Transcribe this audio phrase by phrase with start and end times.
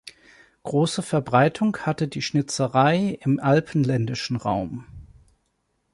[0.63, 4.87] Große Verbreitung hatte die Schnitzerei im Alpenländischen Raum.